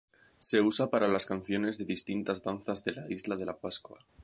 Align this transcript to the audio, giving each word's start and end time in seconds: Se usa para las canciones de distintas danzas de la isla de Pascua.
Se 0.39 0.61
usa 0.61 0.89
para 0.89 1.07
las 1.07 1.27
canciones 1.27 1.77
de 1.77 1.85
distintas 1.85 2.41
danzas 2.41 2.83
de 2.83 2.93
la 2.93 3.07
isla 3.13 3.35
de 3.35 3.45
Pascua. 3.53 4.03